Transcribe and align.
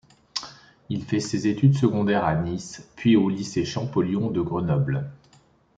Il 0.89 1.03
fait 1.05 1.19
ses 1.19 1.45
études 1.45 1.77
secondaires 1.77 2.25
à 2.25 2.33
Nice, 2.33 2.89
puis 2.95 3.15
au 3.15 3.29
lycée 3.29 3.65
Champollion 3.65 4.31
de 4.31 4.41
Grenoble. 4.41 5.11